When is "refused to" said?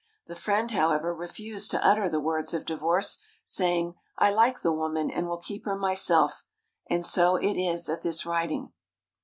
1.13-1.87